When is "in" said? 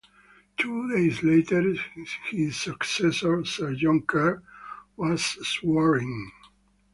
6.01-6.31